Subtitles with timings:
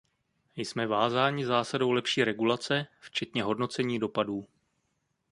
[0.55, 4.47] Jsme vázáni zásadou lepší regulace, včetně hodnocení dopadů.